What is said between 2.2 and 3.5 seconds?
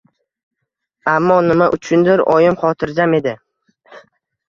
oyim xotirjam edi.